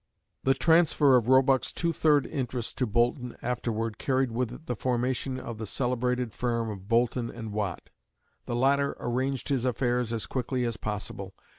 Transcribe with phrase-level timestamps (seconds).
[0.45, 5.39] The transfer of Roebuck's two third interest to Boulton afterward carried with it the formation
[5.39, 7.91] of the celebrated firm of Boulton and Watt.
[8.47, 11.35] The latter arranged his affairs as quickly as possible.